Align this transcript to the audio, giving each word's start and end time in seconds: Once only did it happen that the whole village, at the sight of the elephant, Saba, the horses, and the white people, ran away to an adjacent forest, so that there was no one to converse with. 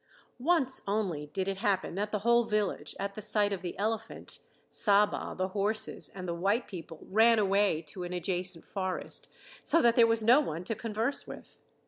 Once 0.39 0.81
only 0.87 1.27
did 1.27 1.47
it 1.47 1.57
happen 1.57 1.93
that 1.93 2.11
the 2.11 2.17
whole 2.25 2.43
village, 2.43 2.95
at 2.99 3.13
the 3.13 3.21
sight 3.21 3.53
of 3.53 3.61
the 3.61 3.77
elephant, 3.77 4.39
Saba, 4.67 5.35
the 5.37 5.49
horses, 5.49 6.09
and 6.15 6.27
the 6.27 6.33
white 6.33 6.67
people, 6.67 7.01
ran 7.07 7.37
away 7.37 7.83
to 7.83 8.01
an 8.01 8.11
adjacent 8.11 8.65
forest, 8.65 9.27
so 9.61 9.79
that 9.79 9.95
there 9.95 10.07
was 10.07 10.23
no 10.23 10.39
one 10.39 10.63
to 10.63 10.73
converse 10.73 11.27
with. 11.27 11.55